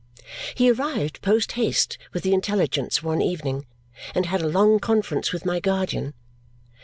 He 0.55 0.71
arrived 0.71 1.21
post 1.21 1.51
haste 1.51 1.99
with 2.11 2.23
the 2.23 2.33
intelligence 2.33 3.03
one 3.03 3.21
evening, 3.21 3.67
and 4.15 4.25
had 4.25 4.41
a 4.41 4.47
long 4.49 4.79
conference 4.79 5.31
with 5.31 5.45
my 5.45 5.59
guardian. 5.59 6.15